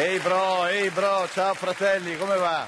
Ehi 0.00 0.18
bro, 0.18 0.66
ehi 0.66 0.88
bro, 0.88 1.28
ciao 1.28 1.52
fratelli, 1.52 2.16
come 2.16 2.36
va? 2.38 2.66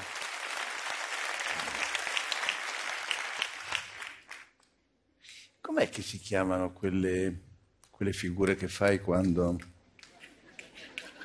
Com'è 5.59 5.89
che 5.89 6.03
si 6.03 6.19
chiamano 6.19 6.73
quelle, 6.73 7.39
quelle 7.89 8.13
figure 8.13 8.53
che 8.53 8.67
fai 8.67 9.01
quando... 9.01 9.59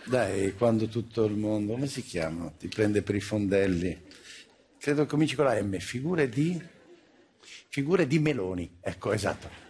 Dai, 0.04 0.54
quando 0.56 0.88
tutto 0.88 1.26
il 1.26 1.36
mondo... 1.36 1.74
Come 1.74 1.86
si 1.86 2.02
chiamano? 2.02 2.54
Ti 2.56 2.68
prende 2.68 3.02
per 3.02 3.14
i 3.14 3.20
fondelli. 3.20 4.06
Credo 4.78 5.02
che 5.02 5.08
cominci 5.10 5.34
con 5.34 5.44
la 5.44 5.62
M. 5.62 5.78
Figure 5.78 6.30
di... 6.30 6.58
Figure 7.68 8.06
di 8.06 8.18
Meloni. 8.18 8.78
Ecco, 8.80 9.12
esatto. 9.12 9.67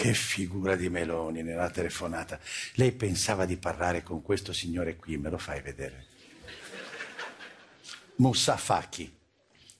Che 0.00 0.14
figura 0.14 0.76
di 0.76 0.88
Meloni 0.88 1.42
nella 1.42 1.68
telefonata. 1.68 2.40
Lei 2.76 2.90
pensava 2.92 3.44
di 3.44 3.58
parlare 3.58 4.02
con 4.02 4.22
questo 4.22 4.54
signore 4.54 4.96
qui, 4.96 5.18
me 5.18 5.28
lo 5.28 5.36
fai 5.36 5.60
vedere? 5.60 6.06
Moussa 8.14 8.56
Faki, 8.56 9.14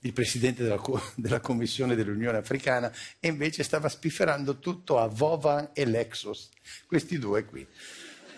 il 0.00 0.12
presidente 0.12 0.62
della, 0.62 0.78
della 1.14 1.40
Commissione 1.40 1.94
dell'Unione 1.94 2.36
Africana, 2.36 2.92
e 3.18 3.28
invece 3.28 3.62
stava 3.62 3.88
spifferando 3.88 4.58
tutto 4.58 4.98
a 4.98 5.06
Vovan 5.06 5.70
e 5.72 5.86
Lexus, 5.86 6.50
questi 6.86 7.18
due 7.18 7.46
qui. 7.46 7.66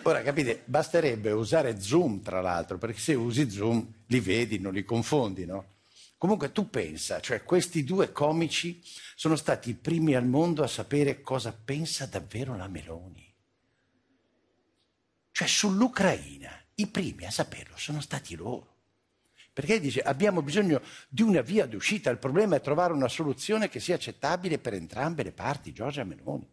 Ora 0.03 0.21
capite, 0.21 0.61
basterebbe 0.63 1.31
usare 1.31 1.81
Zoom 1.81 2.21
tra 2.21 2.39
l'altro, 2.39 2.77
perché 2.77 2.99
se 2.99 3.13
usi 3.13 3.49
Zoom 3.49 3.85
li 4.05 4.21
vedi, 4.21 4.57
non 4.57 4.71
li 4.71 4.85
confondi, 4.85 5.45
no? 5.45 5.72
Comunque 6.23 6.53
tu 6.53 6.69
pensa, 6.69 7.19
cioè 7.19 7.43
questi 7.43 7.83
due 7.83 8.13
comici 8.13 8.81
sono 9.13 9.35
stati 9.35 9.71
i 9.71 9.73
primi 9.73 10.15
al 10.15 10.25
mondo 10.25 10.63
a 10.63 10.67
sapere 10.67 11.19
cosa 11.19 11.51
pensa 11.51 12.05
davvero 12.05 12.55
la 12.55 12.69
Meloni. 12.69 13.29
Cioè 15.31 15.45
sull'Ucraina, 15.45 16.49
i 16.75 16.87
primi 16.87 17.25
a 17.25 17.29
saperlo 17.29 17.75
sono 17.75 17.99
stati 17.99 18.37
loro. 18.37 18.75
Perché 19.51 19.81
dice 19.81 19.99
abbiamo 19.99 20.41
bisogno 20.41 20.81
di 21.09 21.23
una 21.23 21.41
via 21.41 21.65
d'uscita, 21.65 22.09
il 22.09 22.19
problema 22.19 22.55
è 22.55 22.61
trovare 22.61 22.93
una 22.93 23.09
soluzione 23.09 23.67
che 23.67 23.81
sia 23.81 23.95
accettabile 23.95 24.59
per 24.59 24.75
entrambe 24.75 25.23
le 25.23 25.33
parti, 25.33 25.73
Giorgia 25.73 26.05
Meloni. 26.05 26.49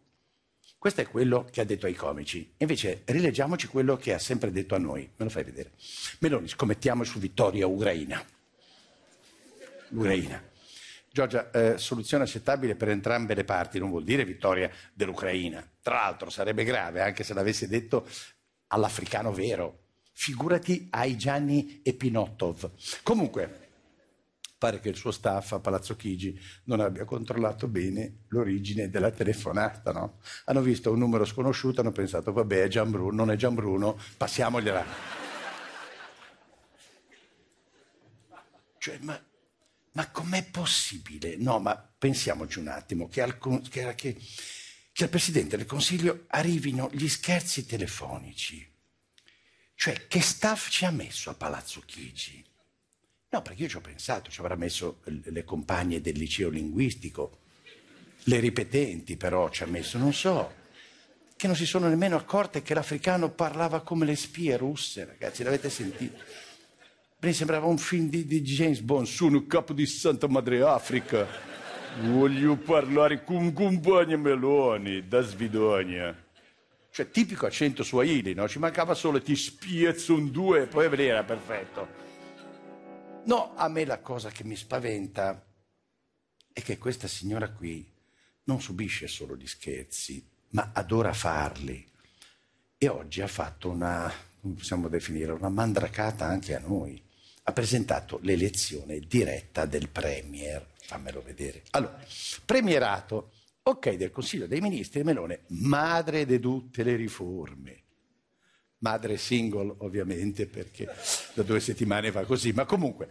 Questo 0.77 0.99
è 0.99 1.07
quello 1.07 1.47
che 1.49 1.61
ha 1.61 1.63
detto 1.63 1.85
ai 1.85 1.95
comici. 1.95 2.55
Invece 2.57 3.03
rileggiamoci 3.05 3.67
quello 3.67 3.95
che 3.95 4.13
ha 4.13 4.19
sempre 4.19 4.51
detto 4.51 4.75
a 4.75 4.79
noi. 4.79 5.03
Me 5.15 5.23
lo 5.23 5.29
fai 5.29 5.45
vedere. 5.45 5.71
Meloni, 6.19 6.49
scommettiamo 6.49 7.05
su 7.05 7.19
vittoria 7.19 7.67
ucraina. 7.67 8.21
L'Ucraina. 9.91 10.49
Giorgia, 11.13 11.51
eh, 11.51 11.77
soluzione 11.77 12.23
accettabile 12.23 12.75
per 12.75 12.89
entrambe 12.89 13.33
le 13.33 13.43
parti 13.43 13.79
non 13.79 13.89
vuol 13.89 14.05
dire 14.05 14.23
vittoria 14.23 14.71
dell'Ucraina. 14.93 15.65
Tra 15.81 15.95
l'altro 15.95 16.29
sarebbe 16.29 16.63
grave 16.63 17.01
anche 17.01 17.23
se 17.23 17.33
l'avesse 17.33 17.67
detto 17.67 18.07
all'africano 18.67 19.33
vero. 19.33 19.79
Figurati 20.13 20.87
ai 20.91 21.17
Gianni 21.17 21.81
e 21.83 21.93
Pinottov. 21.93 22.71
Comunque, 23.03 23.69
pare 24.57 24.79
che 24.79 24.89
il 24.89 24.95
suo 24.95 25.11
staff 25.11 25.53
a 25.53 25.59
Palazzo 25.59 25.95
Chigi 25.95 26.39
non 26.65 26.79
abbia 26.79 27.03
controllato 27.03 27.67
bene 27.67 28.25
l'origine 28.27 28.89
della 28.89 29.11
telefonata, 29.11 29.91
no? 29.91 30.19
Hanno 30.45 30.61
visto 30.61 30.91
un 30.91 30.99
numero 30.99 31.25
sconosciuto, 31.25 31.81
hanno 31.81 31.91
pensato, 31.91 32.31
vabbè, 32.31 32.63
è 32.63 32.67
Gianbruno, 32.67 33.15
non 33.15 33.31
è 33.31 33.35
Gianbruno, 33.35 33.99
passiamogliela. 34.15 34.85
Cioè, 38.77 38.97
ma, 39.01 39.19
ma 39.93 40.09
com'è 40.09 40.43
possibile? 40.45 41.35
No, 41.37 41.59
ma 41.59 41.75
pensiamoci 41.75 42.59
un 42.59 42.67
attimo, 42.67 43.07
che 43.07 43.21
al, 43.21 43.37
che, 43.69 43.93
che, 43.95 44.17
che 44.91 45.03
al 45.03 45.09
Presidente 45.09 45.57
del 45.57 45.65
Consiglio 45.65 46.25
arrivino 46.27 46.89
gli 46.93 47.07
scherzi 47.07 47.65
telefonici. 47.65 48.69
Cioè, 49.75 50.07
che 50.07 50.21
staff 50.21 50.69
ci 50.69 50.85
ha 50.85 50.91
messo 50.91 51.29
a 51.29 51.33
Palazzo 51.33 51.81
Chigi? 51.85 52.45
No, 53.29 53.41
perché 53.41 53.63
io 53.63 53.69
ci 53.69 53.77
ho 53.77 53.81
pensato, 53.81 54.29
ci 54.29 54.39
avrà 54.39 54.55
messo 54.55 55.01
le 55.05 55.43
compagne 55.43 56.01
del 56.01 56.17
liceo 56.17 56.49
linguistico, 56.49 57.39
le 58.25 58.39
ripetenti 58.39 59.17
però 59.17 59.49
ci 59.49 59.63
ha 59.63 59.67
messo, 59.67 59.97
non 59.97 60.13
so, 60.13 60.53
che 61.35 61.47
non 61.47 61.55
si 61.55 61.65
sono 61.65 61.87
nemmeno 61.87 62.17
accorte 62.17 62.61
che 62.61 62.73
l'africano 62.73 63.31
parlava 63.31 63.81
come 63.81 64.05
le 64.05 64.15
spie 64.15 64.57
russe, 64.57 65.05
ragazzi, 65.05 65.43
l'avete 65.43 65.69
sentito? 65.69 66.21
Mi 67.23 67.33
sembrava 67.33 67.67
un 67.67 67.77
film 67.77 68.09
di, 68.09 68.25
di 68.25 68.41
James 68.41 68.79
Bond, 68.79 69.05
sono 69.05 69.45
capo 69.45 69.73
di 69.73 69.85
Santa 69.85 70.27
Madre 70.27 70.63
Africa, 70.63 71.27
voglio 71.99 72.57
parlare 72.57 73.23
con 73.23 73.53
compagna 73.53 74.17
Meloni, 74.17 75.07
da 75.07 75.21
Svidonia. 75.21 76.17
Cioè, 76.89 77.11
tipico 77.11 77.45
accento 77.45 77.83
swahili, 77.83 78.33
no? 78.33 78.47
Ci 78.47 78.57
mancava 78.57 78.95
solo 78.95 79.21
ti 79.21 79.35
spiezzo 79.35 80.15
un 80.15 80.31
due 80.31 80.63
e 80.63 80.65
poi 80.65 80.85
era 81.05 81.23
perfetto. 81.23 81.87
No, 83.25 83.53
a 83.55 83.67
me 83.69 83.85
la 83.85 83.99
cosa 83.99 84.31
che 84.31 84.43
mi 84.43 84.55
spaventa 84.55 85.45
è 86.51 86.61
che 86.63 86.79
questa 86.79 87.07
signora 87.07 87.51
qui 87.51 87.87
non 88.45 88.59
subisce 88.59 89.05
solo 89.05 89.35
gli 89.35 89.45
scherzi, 89.45 90.27
ma 90.49 90.71
adora 90.73 91.13
farli. 91.13 91.87
E 92.79 92.87
oggi 92.87 93.21
ha 93.21 93.27
fatto 93.27 93.69
una, 93.69 94.11
come 94.41 94.55
possiamo 94.55 94.87
definire, 94.87 95.33
una 95.33 95.49
mandracata 95.49 96.25
anche 96.25 96.55
a 96.55 96.59
noi. 96.59 97.09
Ha 97.43 97.53
presentato 97.53 98.19
l'elezione 98.21 98.99
diretta 98.99 99.65
del 99.65 99.89
Premier. 99.89 100.65
Fammelo 100.77 101.21
vedere. 101.21 101.63
Allora, 101.71 101.99
premierato, 102.45 103.31
ok 103.63 103.91
del 103.95 104.11
Consiglio 104.11 104.47
dei 104.47 104.61
Ministri, 104.61 105.03
Melone, 105.03 105.41
madre 105.47 106.25
di 106.25 106.39
tutte 106.39 106.83
le 106.83 106.95
riforme 106.95 107.83
madre 108.81 109.17
single 109.17 109.75
ovviamente 109.79 110.47
perché 110.47 110.87
da 111.33 111.43
due 111.43 111.59
settimane 111.59 112.11
va 112.11 112.25
così, 112.25 112.51
ma 112.51 112.65
comunque. 112.65 113.09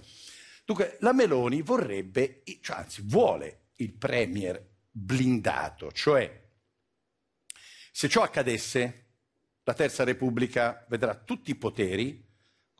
Dunque, 0.64 0.97
la 1.00 1.12
Meloni 1.12 1.62
vorrebbe, 1.62 2.42
cioè, 2.60 2.78
anzi 2.78 3.02
vuole 3.04 3.70
il 3.76 3.92
premier 3.92 4.60
blindato, 4.91 5.91
cioè 5.92 6.48
se 7.92 8.09
ciò 8.09 8.22
accadesse, 8.22 9.06
la 9.65 9.74
Terza 9.74 10.04
Repubblica 10.04 10.84
vedrà 10.88 11.15
tutti 11.15 11.50
i 11.50 11.56
poteri 11.56 12.28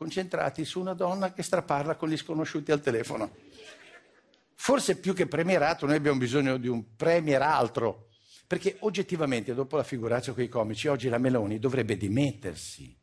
concentrati 0.01 0.65
su 0.65 0.79
una 0.79 0.95
donna 0.95 1.31
che 1.31 1.43
straparla 1.43 1.95
con 1.95 2.09
gli 2.09 2.17
sconosciuti 2.17 2.71
al 2.71 2.81
telefono. 2.81 3.35
Forse 4.55 4.97
più 4.97 5.13
che 5.13 5.27
premierato 5.27 5.85
noi 5.85 5.95
abbiamo 5.95 6.17
bisogno 6.17 6.57
di 6.57 6.67
un 6.67 6.95
premier 6.95 7.43
altro, 7.43 8.07
perché 8.47 8.77
oggettivamente, 8.79 9.53
dopo 9.53 9.77
la 9.77 9.83
figuraccia 9.83 10.33
con 10.33 10.41
i 10.41 10.49
comici, 10.49 10.87
oggi 10.87 11.07
la 11.07 11.19
Meloni 11.19 11.59
dovrebbe 11.59 11.97
dimettersi, 11.97 12.97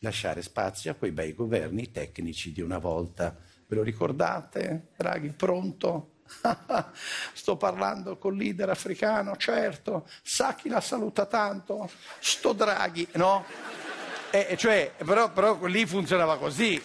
lasciare 0.00 0.40
spazio 0.40 0.92
a 0.92 0.94
quei 0.94 1.12
bei 1.12 1.34
governi 1.34 1.90
tecnici 1.90 2.52
di 2.52 2.62
una 2.62 2.78
volta. 2.78 3.36
Ve 3.66 3.76
lo 3.76 3.82
ricordate? 3.82 4.92
Draghi, 4.96 5.28
pronto? 5.28 6.22
Sto 7.34 7.56
parlando 7.58 8.16
col 8.16 8.36
leader 8.36 8.70
africano, 8.70 9.36
certo. 9.36 10.08
Sa 10.22 10.54
chi 10.54 10.70
la 10.70 10.80
saluta 10.80 11.26
tanto? 11.26 11.90
Sto 12.18 12.54
Draghi, 12.54 13.06
no? 13.12 13.44
Eh, 14.34 14.56
cioè, 14.56 14.94
però, 15.04 15.30
però 15.30 15.62
lì 15.66 15.84
funzionava 15.84 16.38
così. 16.38 16.82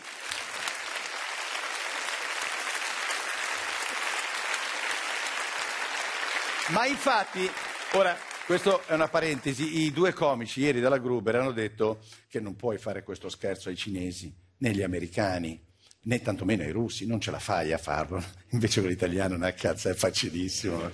Ma 6.72 6.86
infatti, 6.86 7.50
ora, 7.94 8.18
questa 8.46 8.86
è 8.88 8.94
una 8.94 9.08
parentesi, 9.08 9.84
i 9.84 9.94
due 9.94 10.12
comici 10.12 10.60
ieri 10.60 10.82
della 10.82 10.98
Gruber 10.98 11.38
hanno 11.38 11.54
detto 11.54 12.00
che 12.28 12.42
non 12.42 12.58
puoi 12.58 12.78
fare 12.78 13.04
questo 13.04 13.30
scherzo 13.30 13.70
ai 13.70 13.78
cinesi, 13.78 14.36
né 14.58 14.70
agli 14.70 14.84
americani, 14.84 15.58
né 16.02 16.22
tantomeno 16.22 16.64
ai 16.64 16.72
russi, 16.72 17.06
non 17.06 17.22
ce 17.22 17.32
la 17.32 17.40
fai 17.40 17.72
a 17.72 17.78
farlo. 17.78 18.22
Invece 18.52 18.82
con 18.82 18.90
l'italiano, 18.90 19.36
una 19.36 19.54
cazzo, 19.54 19.88
è 19.88 19.94
facilissimo. 19.94 20.92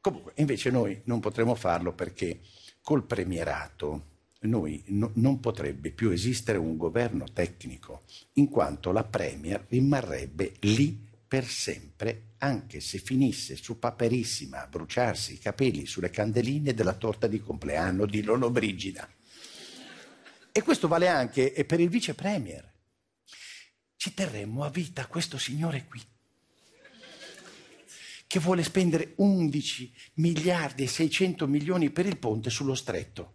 Comunque, 0.00 0.32
invece 0.36 0.70
noi 0.70 1.00
non 1.04 1.20
potremo 1.20 1.54
farlo 1.54 1.92
perché 1.92 2.40
col 2.88 3.04
premierato 3.04 4.04
noi 4.40 4.82
no, 4.86 5.10
non 5.16 5.40
potrebbe 5.40 5.90
più 5.90 6.08
esistere 6.08 6.56
un 6.56 6.78
governo 6.78 7.26
tecnico, 7.30 8.04
in 8.34 8.48
quanto 8.48 8.92
la 8.92 9.04
Premier 9.04 9.62
rimarrebbe 9.68 10.54
lì 10.60 10.98
per 11.28 11.44
sempre, 11.44 12.36
anche 12.38 12.80
se 12.80 12.96
finisse 12.96 13.56
su 13.56 13.78
Paperissima 13.78 14.62
a 14.62 14.66
bruciarsi 14.66 15.34
i 15.34 15.38
capelli 15.38 15.84
sulle 15.84 16.08
candeline 16.08 16.72
della 16.72 16.94
torta 16.94 17.26
di 17.26 17.42
compleanno 17.42 18.06
di 18.06 18.22
Lollobrigida. 18.22 19.06
E 20.50 20.62
questo 20.62 20.88
vale 20.88 21.08
anche 21.08 21.62
per 21.66 21.80
il 21.80 21.90
vice 21.90 22.14
premier. 22.14 22.72
Ci 23.96 24.14
terremmo 24.14 24.64
a 24.64 24.70
vita 24.70 25.06
questo 25.08 25.36
signore 25.36 25.84
qui, 25.86 26.00
che 28.28 28.38
vuole 28.38 28.62
spendere 28.62 29.14
11 29.16 29.92
miliardi 30.14 30.84
e 30.84 30.86
600 30.86 31.48
milioni 31.48 31.90
per 31.90 32.06
il 32.06 32.18
ponte 32.18 32.50
sullo 32.50 32.74
stretto. 32.74 33.32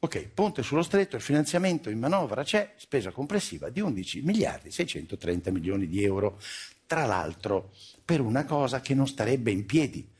Ok, 0.00 0.28
ponte 0.28 0.62
sullo 0.62 0.82
stretto, 0.82 1.14
il 1.14 1.22
finanziamento 1.22 1.90
in 1.90 1.98
manovra 1.98 2.42
c'è, 2.42 2.72
spesa 2.76 3.10
complessiva 3.10 3.68
di 3.68 3.80
11 3.80 4.22
miliardi 4.22 4.68
e 4.68 4.72
630 4.72 5.50
milioni 5.50 5.86
di 5.86 6.02
euro 6.02 6.40
tra 6.86 7.04
l'altro 7.04 7.72
per 8.02 8.22
una 8.22 8.46
cosa 8.46 8.80
che 8.80 8.94
non 8.94 9.06
starebbe 9.06 9.50
in 9.50 9.66
piedi. 9.66 10.10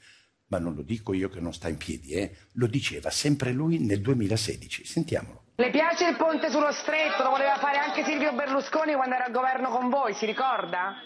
Ma 0.49 0.59
non 0.59 0.75
lo 0.75 0.83
dico 0.83 1.15
io 1.15 1.31
che 1.31 1.41
non 1.41 1.55
sta 1.55 1.69
in 1.69 1.79
piedi, 1.79 2.13
eh? 2.13 2.37
lo 2.53 2.67
diceva 2.67 3.09
sempre 3.09 3.53
lui 3.53 3.79
nel 3.79 4.03
2016. 4.03 4.85
Sentiamolo. 4.85 5.45
Le 5.57 5.71
piace 5.71 6.09
il 6.09 6.17
ponte 6.17 6.51
sullo 6.51 6.73
stretto? 6.73 7.23
Lo 7.23 7.31
voleva 7.31 7.57
fare 7.57 7.79
anche 7.79 8.05
Silvio 8.05 8.35
Berlusconi 8.35 8.93
quando 8.93 9.15
era 9.15 9.25
al 9.25 9.33
governo 9.33 9.71
con 9.71 9.89
voi, 9.89 10.13
si 10.13 10.27
ricorda? 10.27 10.97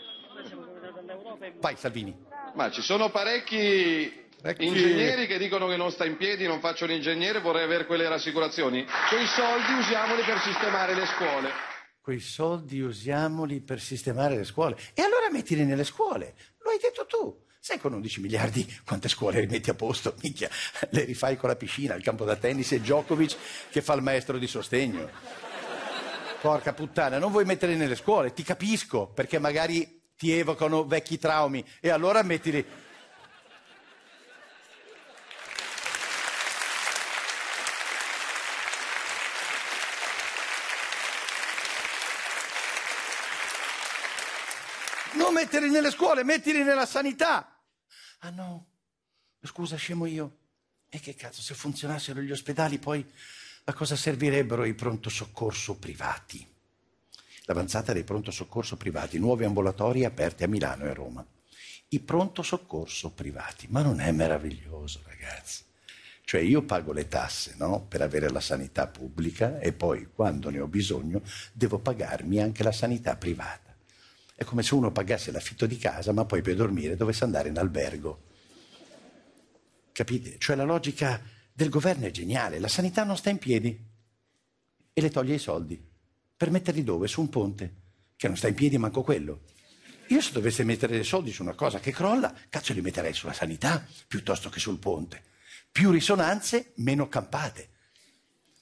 Vai 1.60 1.76
Salvini. 1.76 2.14
Ma 2.54 2.70
ci 2.70 2.82
sono 2.82 3.10
parecchi 3.10 4.22
Ingegneri 4.58 5.26
che 5.26 5.38
dicono 5.38 5.66
che 5.68 5.76
non 5.76 5.90
sta 5.90 6.04
in 6.04 6.16
piedi, 6.16 6.46
non 6.46 6.60
faccio 6.60 6.84
l'ingegnere, 6.84 7.40
vorrei 7.40 7.64
avere 7.64 7.86
quelle 7.86 8.08
rassicurazioni. 8.08 8.84
Quei 9.08 9.26
soldi 9.26 9.72
usiamoli 9.72 10.22
per 10.22 10.38
sistemare 10.38 10.94
le 10.94 11.06
scuole 11.06 11.72
quei 12.04 12.20
soldi 12.20 12.82
usiamoli 12.82 13.62
per 13.62 13.80
sistemare 13.80 14.36
le 14.36 14.44
scuole. 14.44 14.76
E 14.92 15.00
allora 15.00 15.30
mettili 15.32 15.64
nelle 15.64 15.84
scuole, 15.84 16.34
lo 16.58 16.68
hai 16.68 16.78
detto 16.78 17.06
tu. 17.06 17.34
Sai 17.58 17.78
con 17.78 17.94
11 17.94 18.20
miliardi 18.20 18.80
quante 18.84 19.08
scuole 19.08 19.40
rimetti 19.40 19.70
a 19.70 19.74
posto? 19.74 20.14
Minchia, 20.20 20.50
le 20.90 21.04
rifai 21.04 21.38
con 21.38 21.48
la 21.48 21.56
piscina, 21.56 21.94
il 21.94 22.02
campo 22.02 22.26
da 22.26 22.36
tennis 22.36 22.72
e 22.72 22.80
Djokovic 22.80 23.36
che 23.70 23.80
fa 23.80 23.94
il 23.94 24.02
maestro 24.02 24.36
di 24.36 24.46
sostegno. 24.46 25.08
Porca 26.42 26.74
puttana, 26.74 27.16
non 27.16 27.30
vuoi 27.30 27.46
metterli 27.46 27.74
nelle 27.74 27.96
scuole, 27.96 28.34
ti 28.34 28.42
capisco, 28.42 29.06
perché 29.06 29.38
magari 29.38 30.02
ti 30.24 30.32
evocano 30.32 30.86
vecchi 30.86 31.18
traumi 31.18 31.62
e 31.80 31.90
allora 31.90 32.22
mettili 32.22 32.64
metterli 45.30 45.68
nelle 45.68 45.90
scuole, 45.90 46.24
mettili 46.24 46.62
nella 46.62 46.86
sanità. 46.86 47.60
Ah 48.20 48.30
no, 48.30 48.66
scusa, 49.42 49.76
scemo 49.76 50.06
io. 50.06 50.38
E 50.88 51.00
che 51.00 51.14
cazzo, 51.14 51.42
se 51.42 51.54
funzionassero 51.54 52.20
gli 52.20 52.30
ospedali 52.30 52.78
poi 52.78 53.04
a 53.64 53.72
cosa 53.74 53.96
servirebbero 53.96 54.64
i 54.64 54.74
pronto 54.74 55.10
soccorso 55.10 55.76
privati? 55.76 56.53
L'avanzata 57.46 57.92
dei 57.92 58.04
pronto 58.04 58.30
soccorso 58.30 58.76
privati, 58.76 59.18
nuovi 59.18 59.44
ambulatori 59.44 60.04
aperti 60.04 60.44
a 60.44 60.48
Milano 60.48 60.84
e 60.84 60.88
a 60.88 60.94
Roma. 60.94 61.26
I 61.88 62.00
pronto 62.00 62.42
soccorso 62.42 63.10
privati, 63.10 63.66
ma 63.68 63.82
non 63.82 64.00
è 64.00 64.10
meraviglioso, 64.12 65.00
ragazzi? 65.04 65.62
Cioè 66.24 66.40
io 66.40 66.62
pago 66.62 66.92
le 66.92 67.06
tasse 67.06 67.54
no? 67.58 67.84
per 67.86 68.00
avere 68.00 68.30
la 68.30 68.40
sanità 68.40 68.86
pubblica 68.86 69.58
e 69.58 69.72
poi 69.74 70.08
quando 70.10 70.48
ne 70.48 70.58
ho 70.58 70.66
bisogno 70.66 71.20
devo 71.52 71.78
pagarmi 71.78 72.40
anche 72.40 72.62
la 72.62 72.72
sanità 72.72 73.14
privata. 73.16 73.76
È 74.34 74.42
come 74.44 74.62
se 74.62 74.74
uno 74.74 74.90
pagasse 74.90 75.30
l'affitto 75.30 75.66
di 75.66 75.76
casa, 75.76 76.12
ma 76.12 76.24
poi 76.24 76.40
per 76.40 76.56
dormire 76.56 76.96
dovesse 76.96 77.24
andare 77.24 77.50
in 77.50 77.58
albergo. 77.58 78.22
Capite? 79.92 80.38
Cioè 80.38 80.56
la 80.56 80.64
logica 80.64 81.20
del 81.52 81.68
governo 81.68 82.06
è 82.06 82.10
geniale. 82.10 82.58
La 82.58 82.68
sanità 82.68 83.04
non 83.04 83.18
sta 83.18 83.28
in 83.28 83.38
piedi 83.38 83.78
e 84.94 85.00
le 85.00 85.10
toglie 85.10 85.34
i 85.34 85.38
soldi. 85.38 85.92
Per 86.36 86.50
metterli 86.50 86.82
dove? 86.82 87.06
Su 87.06 87.20
un 87.20 87.28
ponte, 87.28 87.74
che 88.16 88.26
non 88.26 88.36
sta 88.36 88.48
in 88.48 88.54
piedi 88.54 88.78
manco 88.78 89.02
quello. 89.02 89.42
Io 90.08 90.20
se 90.20 90.32
dovesse 90.32 90.64
mettere 90.64 90.94
dei 90.94 91.04
soldi 91.04 91.32
su 91.32 91.42
una 91.42 91.54
cosa 91.54 91.80
che 91.80 91.92
crolla, 91.92 92.34
cazzo 92.48 92.72
li 92.72 92.82
metterei 92.82 93.14
sulla 93.14 93.32
sanità 93.32 93.86
piuttosto 94.06 94.50
che 94.50 94.60
sul 94.60 94.78
ponte. 94.78 95.22
Più 95.70 95.90
risonanze, 95.90 96.72
meno 96.76 97.08
campate. 97.08 97.70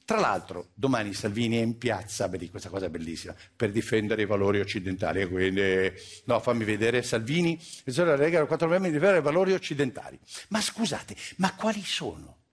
Tra 0.05 0.19
l'altro, 0.19 0.71
domani 0.75 1.15
Salvini 1.15 1.57
è 1.57 1.63
in 1.63 1.79
piazza, 1.79 2.27
vedi 2.29 2.51
questa 2.51 2.69
cosa 2.69 2.87
è 2.87 2.91
bellissima, 2.91 3.35
per 3.55 3.71
difendere 3.71 4.23
i 4.23 4.27
valori 4.27 4.61
occidentali. 4.61 5.27
Quindi, 5.27 5.93
no, 6.27 6.41
fammi 6.41 6.65
vedere, 6.65 7.03
Salvini, 7.03 7.59
la 7.85 8.17
Lega, 8.17 8.45
4 8.47 8.67
novembre, 8.67 8.91
difendere 8.91 9.21
i 9.21 9.23
valori 9.23 9.53
occidentali. 9.53 10.19
Ma 10.49 10.61
scusate, 10.61 11.17
ma 11.37 11.55
quali 11.55 11.83
sono 11.83 12.45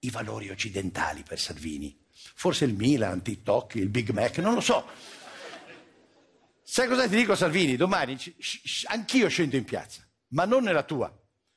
i 0.00 0.10
valori 0.10 0.50
occidentali 0.50 1.22
per 1.26 1.38
Salvini? 1.38 2.03
Forse 2.14 2.64
il 2.64 2.74
Milan, 2.74 3.22
TikTok, 3.22 3.74
il 3.74 3.88
Big 3.88 4.10
Mac, 4.10 4.38
non 4.38 4.54
lo 4.54 4.60
so. 4.60 4.86
Sai 6.62 6.88
cosa 6.88 7.08
ti 7.08 7.16
dico 7.16 7.34
Salvini? 7.34 7.76
Domani 7.76 8.16
anch'io 8.86 9.28
scendo 9.28 9.56
in 9.56 9.64
piazza, 9.64 10.02
ma 10.28 10.44
non 10.44 10.64
nella 10.64 10.82
tua. 10.82 11.12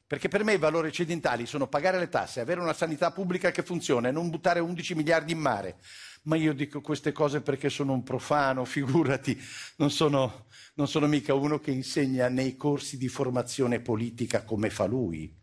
Perché 0.08 0.30
per 0.30 0.46
me 0.46 0.54
i 0.54 0.58
valori 0.58 0.88
occidentali 0.88 1.46
sono 1.46 1.68
pagare 1.68 2.00
le 2.00 2.08
tasse, 2.08 2.40
avere 2.40 2.62
una 2.62 2.74
sanità 2.74 3.12
pubblica 3.12 3.52
che 3.52 3.62
funziona 3.62 4.08
e 4.08 4.12
non 4.12 4.30
buttare 4.30 4.62
11 4.62 4.96
miliardi 4.96 5.34
in 5.34 5.40
mare. 5.40 5.80
Ma 6.24 6.38
io 6.38 6.54
dico 6.54 6.80
queste 6.80 7.12
cose 7.12 7.42
perché 7.42 7.70
sono 7.70 7.92
un 7.92 8.04
profano, 8.04 8.64
figurati, 8.66 9.38
non 9.78 9.92
sono, 9.92 10.46
non 10.76 10.88
sono 10.88 11.08
mica 11.08 11.34
uno 11.34 11.60
che 11.60 11.72
insegna 11.72 12.30
nei 12.30 12.56
corsi 12.56 12.98
di 12.98 13.10
formazione 13.10 13.82
politica 13.82 14.44
come 14.44 14.70
fa 14.70 14.86
lui. 14.86 15.34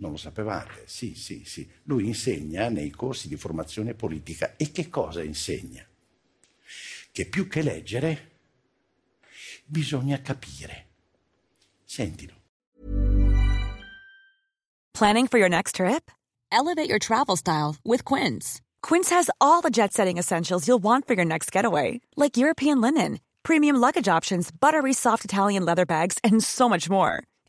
Non 0.00 0.12
lo 0.12 0.16
sapevate? 0.16 0.84
Sì, 0.86 1.14
sì, 1.14 1.44
sì. 1.44 1.70
Lui 1.84 2.06
insegna 2.06 2.68
nei 2.70 2.90
corsi 2.90 3.28
di 3.28 3.36
formazione 3.36 3.94
politica. 3.94 4.56
E 4.56 4.72
che 4.72 4.88
cosa 4.88 5.22
insegna? 5.22 5.86
Che 7.12 7.26
più 7.26 7.46
che 7.48 7.62
leggere 7.62 8.30
bisogna 9.66 10.20
capire. 10.22 10.86
Sentilo. 11.84 12.38
Planning 14.94 15.28
for 15.28 15.38
your 15.38 15.50
next 15.50 15.76
trip? 15.76 16.10
Elevate 16.50 16.88
your 16.88 16.98
travel 16.98 17.36
style 17.36 17.76
with 17.84 18.04
Quince. 18.04 18.60
Quince 18.82 19.10
has 19.10 19.30
all 19.38 19.60
the 19.60 19.70
jet 19.70 19.92
setting 19.92 20.18
essentials 20.18 20.66
you'll 20.66 20.82
want 20.82 21.06
for 21.06 21.14
your 21.14 21.24
next 21.26 21.52
getaway, 21.52 22.00
like 22.16 22.36
European 22.38 22.80
linen, 22.80 23.20
premium 23.42 23.76
luggage 23.76 24.08
options, 24.08 24.50
buttery 24.50 24.92
soft 24.92 25.24
Italian 25.24 25.64
leather 25.64 25.84
bags, 25.84 26.18
and 26.24 26.42
so 26.42 26.68
much 26.68 26.88
more. 26.88 27.22